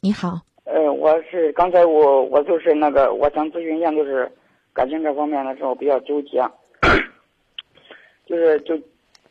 [0.00, 4.30] 你好，呃，我是刚才我我就是那个，我想咨询一下，就是
[4.72, 6.40] 感情这方面的时候比较纠结，
[8.24, 8.78] 就是就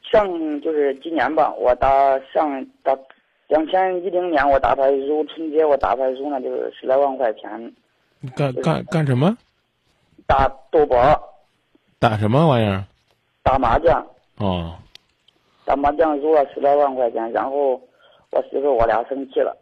[0.03, 0.27] 上
[0.61, 2.97] 就是今年吧，我打上打
[3.47, 7.49] 两千一零年我打牌输春节我打牌输呢就是十来万块钱，
[8.35, 9.37] 干干干什么？
[10.27, 10.97] 打赌博
[11.97, 12.83] 打什么玩意儿？
[13.41, 14.05] 打麻将，
[14.39, 14.75] 哦，
[15.63, 17.79] 打麻将输了十来万块钱，然后
[18.31, 19.55] 我媳妇我俩生气了，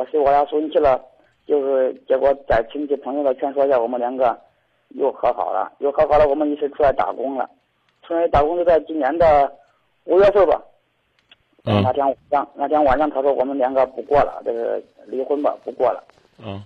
[0.00, 0.98] 我媳妇我俩生气了，
[1.46, 4.34] 就是结果在亲戚朋友的劝说下，我们两个
[4.94, 7.50] 又和好了，又和好了，我们一起出来打工了，
[8.02, 9.52] 出来打工就在今年的
[10.04, 10.62] 五月份吧。
[11.66, 16.02] 嗯那天晚上，那天晚上他说我们两个不过了，这个离婚吧，不过了。
[16.42, 16.62] 嗯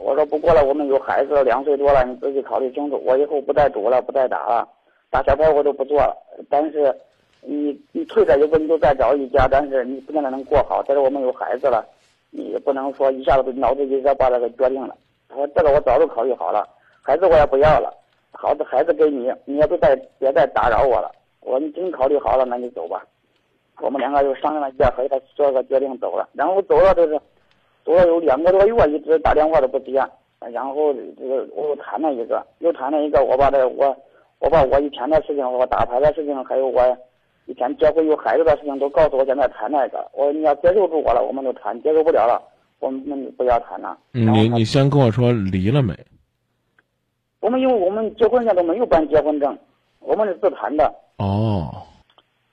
[0.00, 3.02] 我说不过了，我们有孩子两岁多了，你自己考虑清楚。
[3.04, 4.68] 我以后不再赌了，不再打了，
[5.10, 6.16] 打小牌我都不做了。
[6.48, 6.96] 但是
[7.40, 10.80] 你你退了以后你就再找一家，但是你不见得能过好。
[10.84, 11.95] 再说我们有孩子了，你
[12.36, 14.96] 也不能说一下子脑子一热把这个决定了。
[15.28, 16.66] 他说这个我早就考虑好了，
[17.02, 17.92] 孩子我也不要了，
[18.32, 21.10] 好的孩子给你，你也不再别再打扰我了。
[21.40, 23.04] 我说你真考虑好了，那你走吧。
[23.80, 26.28] 我们两个就商量了一下，和他做个决定走了。
[26.32, 27.20] 然后走了就是。
[27.84, 30.04] 走了有两个多月，一直打电话都不接，
[30.40, 33.96] 然后这个我又谈了一个，又谈了一个，我把这我
[34.40, 36.82] 我把我以前的事情，我打牌的事情，还有我
[37.46, 42.42] 以前结婚有孩子的事情都告诉我，现在谈那个，我说你要接受住我了，我们就谈；接受不了了，
[42.80, 43.96] 我们就不要谈了。
[44.12, 45.94] 你你先跟我说离了没？
[47.40, 49.56] 我们因为我们结婚现在都没有办结婚证，
[50.00, 51.70] 我们是自谈的，哦，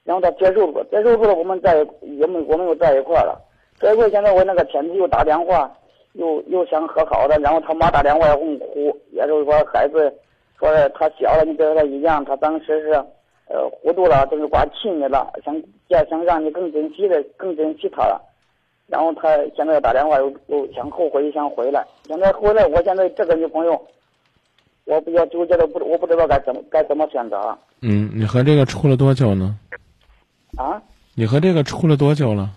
[0.03, 3.41] 然后他接受住，接受住了，我们在也没我们又在一块儿了。
[3.79, 5.71] 这回现在我那个前妻又打电话，
[6.13, 10.13] 又又想和好的，然后他妈打电话也哄哭，也就是说孩子
[10.59, 13.03] 说他小了，你跟他一样，他当时是
[13.47, 18.21] 呃糊涂了，就是光气你了，想要想让你更珍惜的，更珍惜他了。
[18.87, 21.85] 然后他现在打电话又又想后悔，想回来。
[22.05, 23.81] 现在回来，我现在这个女朋友，
[24.85, 29.57] 我比较纠结的，不我不知道该怎么该怎么选择嗯，你和这个处了多久呢？
[30.57, 30.81] 啊。
[31.15, 32.49] 你和这个处了多久了？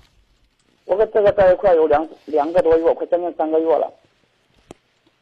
[0.86, 3.92] 我和这个在一块有两两个多月，快将近三个月了。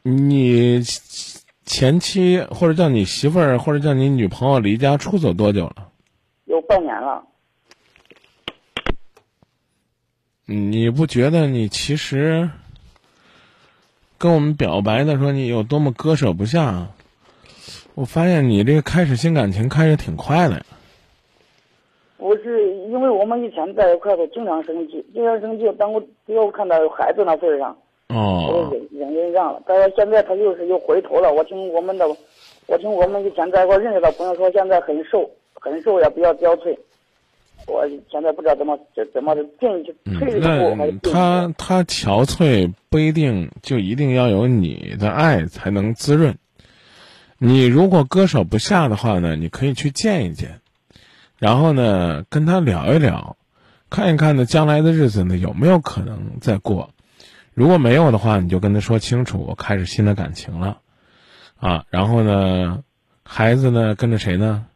[0.03, 0.79] 你
[1.65, 5.89] 前妻或者叫你媳妇儿或者叫你女朋友离家出走多久了？
[6.45, 7.23] 有半年了，
[10.45, 12.49] 你不觉得你其实
[14.17, 16.87] 跟我们表白的说你有多么割舍不下？
[17.95, 20.65] 我发现你这个开始新感情开始挺快的呀。
[22.17, 29.61] 不是因为我们以前在一块儿都经常生气，经常生气，当我只要看到有孩子那份儿上，我哦就忍忍忍让了。
[29.67, 31.33] 但是现在他又是又回头了。
[31.33, 32.05] 我听我们的，
[32.67, 36.77] 我听我们以前在一块认识的朋友说，现在很瘦，很瘦也比较憔悴。
[37.67, 38.77] 我现在不知道怎么
[39.11, 46.37] 怎么进去嗯退一步他他憔悴不一定就一定要有你的爱才能滋润。
[47.39, 50.59] 你如果割舍不下的话呢，你可以去见一见，
[51.39, 53.35] 然后呢跟他聊一聊，
[53.89, 56.91] 看一看呢将来的日子呢有没有可能再过。
[57.55, 60.81] 如果没有的话，你就跟他说清楚，我开始新的感情了，
[61.55, 62.83] 啊，然后呢，
[63.23, 64.67] 孩子呢跟着谁呢？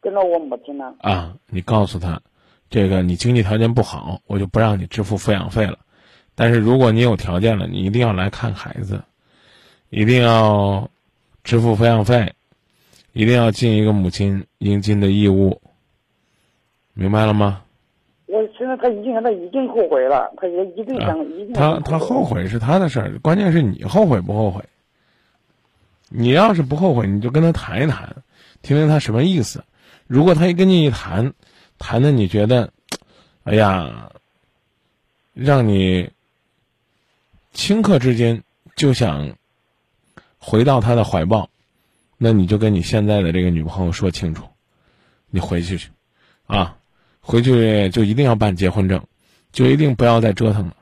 [0.00, 0.94] 跟着我母亲呢。
[1.00, 2.22] 啊，你告诉他，
[2.70, 5.80] 这个你经济条件不好，我就不让你支付抚养费了。
[6.36, 9.02] 但是如果你有条件了，你一定要来看孩子，
[9.90, 10.88] 一定要
[11.42, 12.32] 支付抚养费，
[13.12, 15.60] 一定要尽一个母亲应尽的义务，
[16.94, 17.62] 明白了吗？
[18.68, 24.62] 我现在他已经他已经后悔了，他也一定想、一定他他后悔是他的事儿，关键是你后悔不后悔。
[26.10, 28.16] 你要是不后悔，你就跟他谈一谈，
[28.60, 29.64] 听听他什么意思。
[30.06, 31.32] 如果他一跟你一谈，
[31.78, 32.70] 谈的你觉得，
[33.44, 34.10] 哎呀，
[35.32, 36.10] 让你
[37.54, 38.42] 顷刻之间
[38.76, 39.32] 就想
[40.38, 41.48] 回到他的怀抱，
[42.18, 44.44] 那你就跟你现在的这个女朋友说清楚，
[45.30, 45.90] 你回去去，
[46.46, 46.77] 啊，
[47.28, 49.02] 回去就一定要办结婚证，
[49.52, 50.74] 就一定不要再折腾了。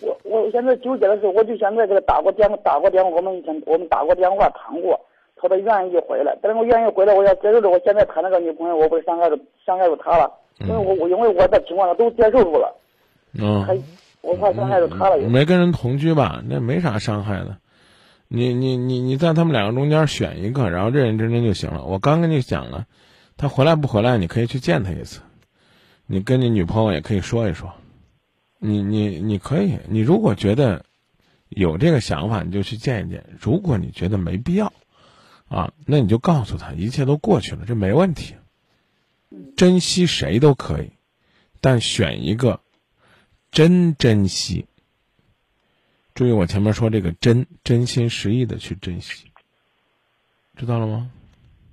[0.00, 4.98] 我我现在纠结的是，我就现在给他打过电话，打过电话，我们以前我们打过电话谈过，
[5.36, 6.36] 他都愿意回来。
[6.42, 10.28] 但是我愿意回来，我要接受着我现在谈那个女朋友，我不是伤害着伤害着他了，
[10.58, 12.76] 因为我我因为我的情况下都接受住了，
[13.38, 13.78] 嗯，还
[14.22, 15.28] 我怕伤害着他了也。
[15.28, 16.42] 没跟人同居吧？
[16.48, 17.58] 那没啥伤害的。
[18.26, 21.84] 你你你你在他们两个中间选一个，然后认认真真就行了。
[21.84, 22.86] 我刚跟你讲了，
[23.36, 25.20] 他回来不回来，你可以去见他一次。
[26.06, 27.72] 你跟你女朋友也可以说一说。
[28.58, 30.86] 你你你可以，你如果觉得
[31.50, 34.72] 有这个想法，你就去见一见；如果你觉得没必要，
[35.48, 38.34] 啊，那你就告诉他，一切都过去了，这没问题。
[39.56, 40.92] 珍惜谁都可以，
[41.60, 42.60] 但选一个
[43.50, 44.66] 真珍惜、
[46.14, 49.30] 注意我前面说这个真，真心实意的去珍惜，
[50.56, 51.10] 知道了吗？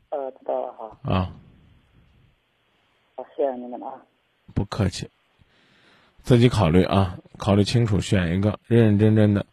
[0.10, 0.98] 呃，知道了哈。
[1.04, 1.34] 啊，
[3.16, 3.94] 好，谢谢你们啊。
[4.54, 5.10] 不客气，
[6.22, 9.46] 自己考虑啊，考虑清楚，选一个认认真真的。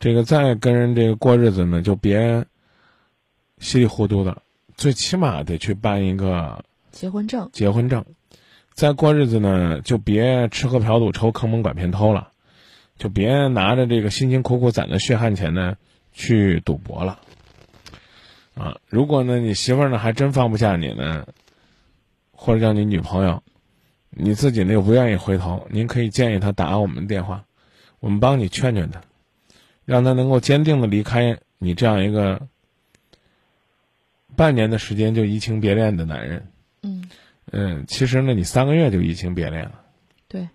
[0.00, 2.44] 这个再跟人这个过日子呢，就别
[3.58, 4.42] 稀里糊涂的，
[4.76, 7.48] 最起码得去办一个结婚证。
[7.52, 8.04] 结婚证。
[8.74, 12.28] 再过日子呢，就别吃喝嫖赌抽坑蒙拐骗偷了，
[12.98, 15.76] 就别拿着这个辛辛苦苦攒的血汗钱呢
[16.12, 17.18] 去赌博了。
[18.54, 21.26] 啊，如果呢你媳妇儿呢还真放不下你呢，
[22.32, 23.42] 或者叫你女朋友，
[24.18, 27.44] 你自己呢又不愿意回头，您可以建议他打我们的电话，
[28.00, 29.02] 我们帮你劝劝他，
[29.84, 32.48] 让他能够坚定的离开你这样一个
[34.34, 36.48] 半年的时间就移情别恋的男人。
[36.82, 37.10] 嗯，
[37.52, 39.82] 嗯，其实呢，你三个月就移情别恋了
[40.28, 40.48] 对，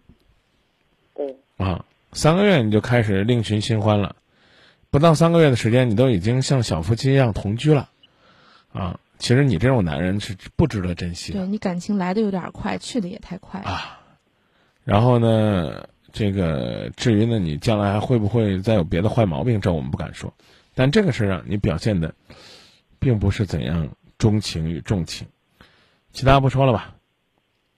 [1.14, 4.16] 对，啊，三个月你就开始另寻新欢了，
[4.90, 7.90] 不到三个月的时间，你都已经像小夫妻一样同居了，
[8.74, 13.62] 啊，其实你这种男人是不值得珍惜的对你感情来的有点快，去的也太快。
[13.62, 14.00] 啊。
[14.84, 20.34] 然后呢，这个至于呢，你将来还会不会再有别的坏毛病，这我们不敢说，
[20.74, 22.12] 但这个事儿啊，你表现的
[22.98, 23.88] 并不是怎样
[24.18, 25.28] 钟情与重情，
[26.12, 26.96] 其他不说了吧。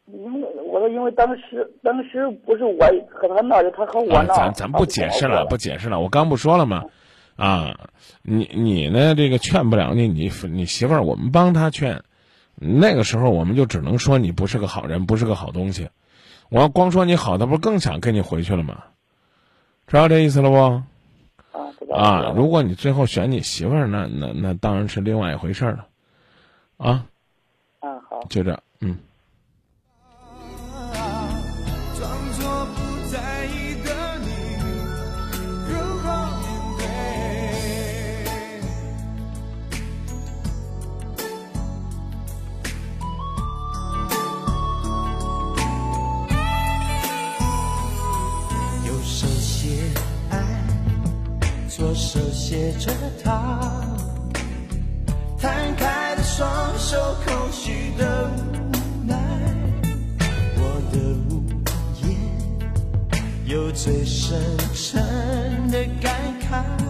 [0.06, 2.80] 因为我说，因为当时当时不是我
[3.12, 4.34] 和他闹的，他和我啊，闹。
[4.34, 6.00] 咱咱不解释了，不解释了。
[6.00, 6.86] 我刚不说了吗？
[7.36, 7.90] 啊，
[8.22, 9.16] 你你呢？
[9.16, 12.04] 这个劝不了你，你你媳妇儿，我们帮她劝。
[12.56, 15.90] 那个时候，我们就只能说你不是个好人，不是个好东西。
[16.50, 18.84] 我要光说你好，他不是更想跟你回去了吗？
[19.88, 20.56] 知道这意思了不？
[21.58, 25.88] 啊，知道啊，如果你最后选你媳妇儿，那那那当然是另外一回事儿了。
[26.78, 27.06] 啊，
[27.82, 28.24] 嗯好。
[28.30, 28.98] 就这，嗯。
[51.94, 52.92] 手写着
[53.24, 53.72] 他，
[55.38, 56.48] 摊开的双
[56.78, 59.16] 手，空虚的无奈。
[60.56, 60.62] 我
[60.92, 60.98] 的
[61.30, 61.44] 无
[62.02, 62.18] 言，
[63.46, 64.40] 有最深
[64.74, 66.12] 沉的感
[66.42, 66.83] 慨。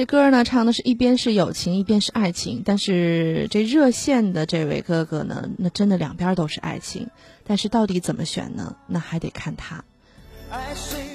[0.00, 2.62] 这歌呢，唱的是一边是友情，一边是爱情。
[2.64, 7.10] 但是这热线的这位哥哥呢，那真的两边都是爱情。
[7.44, 8.76] 但是到底怎么选呢？
[8.86, 9.84] 那还得看他。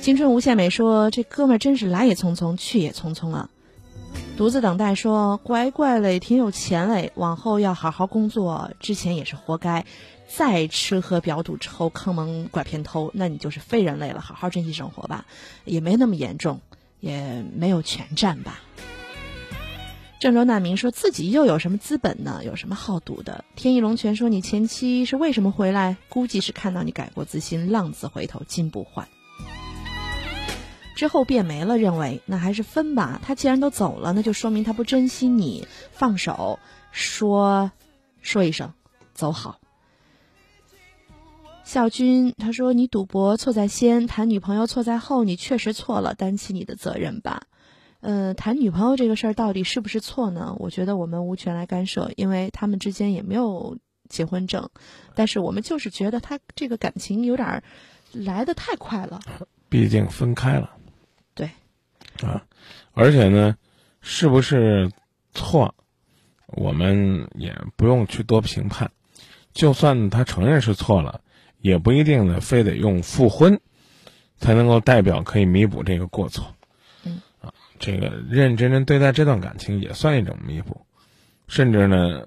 [0.04, 3.50] 青春无限美说：“这哥们儿真是来也匆匆，去也匆匆啊。”
[4.38, 9.84] 独自等待说：“乖乖嘞，挺有钱嘞，往后要好好工作，之前也是活该。
[10.28, 15.26] 再吃喝嫖赌抽坑蒙拐骗偷，那你就是废人类了，好好珍惜生活吧，
[15.64, 16.62] 也没那么严重，
[17.00, 18.62] 也没有全占吧。”
[20.20, 22.42] 郑州难民说自己又有什么资本呢？
[22.44, 23.44] 有什么好赌的？
[23.56, 25.98] 天意龙泉说你前妻是为什么回来？
[26.10, 29.08] 估计是看到你改过自新，浪子回头金不换。
[30.96, 33.20] 之后变没了，认为那还是分吧。
[33.24, 36.60] 他既然都走了，那就说明他不珍惜你，放手，
[36.92, 37.72] 说
[38.22, 38.74] 说一声，
[39.14, 39.60] 走好。
[41.66, 47.44] 孝军他说你赌博错在先，谈女朋友错在后，你确实错了，担起你的责任吧。
[48.06, 50.56] 呃，谈女朋友这个事儿到底是不是错呢？
[50.60, 54.70] 我觉得我们无权来干涉，因为他们之间也没有结婚证，
[55.16, 57.64] 但是我们就是觉得他这个感情有点儿
[58.12, 59.20] 来的太快了。
[59.70, 60.70] 毕竟分开了。
[61.34, 61.50] 对，
[62.22, 62.46] 啊，
[62.94, 63.58] 而且呢，
[64.02, 64.92] 是不是
[65.34, 65.74] 错，
[66.46, 68.92] 我们也不用去多评判。
[69.52, 71.22] 就算他承认是错了，
[71.60, 73.60] 也不一定呢，非得用复婚
[74.38, 76.46] 才能够代表可以弥补这个过错。
[77.80, 80.86] 这个认认真真对待这段感情也算一种弥补，
[81.48, 82.26] 甚至呢，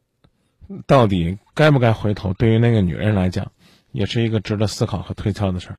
[0.86, 3.52] 到底该不该回头，对于那个女人来讲，
[3.92, 5.76] 也是一个值得思考和推敲的事儿。